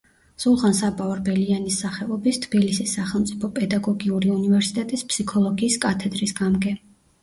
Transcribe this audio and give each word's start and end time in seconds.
სულხან-საბა 0.43 1.09
ორბელიანის 1.15 1.77
სახელობის 1.83 2.41
თბილისის 2.47 2.95
სახელმწიფო 2.99 3.53
პედაგოგიური 3.61 4.35
უნივერსიტეტის 4.41 5.09
ფსიქოლოგიის 5.15 5.83
კათედრის 5.89 6.39
გამგე. 6.47 6.81